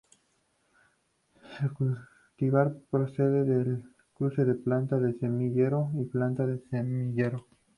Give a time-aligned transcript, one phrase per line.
[1.61, 3.83] El cultivar procede del
[4.15, 7.45] cruce de planta de semillero x planta de semillero.